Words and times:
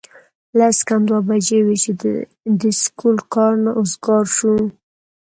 لس 0.57 0.77
کم 0.87 1.01
دوه 1.09 1.21
بجې 1.27 1.59
وې 1.65 1.75
چې 1.83 1.91
د 2.61 2.63
سکول 2.81 3.17
کار 3.33 3.53
نه 3.63 3.71
اوزګار 3.79 4.25
شو 4.35 4.53